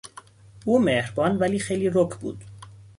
[0.65, 2.43] او مهربان ولی خیلی رک بود.